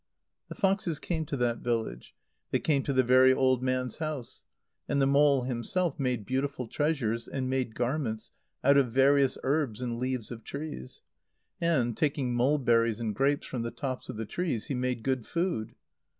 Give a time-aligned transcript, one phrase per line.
[0.49, 2.15] The foxes came to that village;
[2.49, 4.45] they came to the very old man's house.
[4.89, 8.31] And the mole himself made beautiful treasures and made garments
[8.63, 11.03] out of various herbs and leaves of trees;
[11.61, 15.75] and, taking mulberries and grapes from the tops of the trees, he made good food.